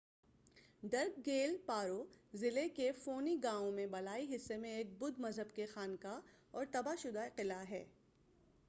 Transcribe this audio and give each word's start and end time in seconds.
ڈرک 0.83 1.25
گیل 1.25 1.55
پارو 1.65 2.03
ضلعے 2.33 2.67
کے 2.69 2.91
فونی 2.91 3.37
گاؤں 3.43 3.71
میں 3.71 3.85
بالائی 3.87 4.35
حصے 4.35 4.57
میں 4.57 4.75
ایک 4.77 4.97
بدھ 4.99 5.21
مذہب 5.21 5.55
کی 5.55 5.65
خانقاہ 5.65 6.19
اور 6.51 6.65
تباہ 6.71 6.95
شدہ 6.95 7.27
قلعہ 7.35 7.63
ہے۔ 7.69 7.85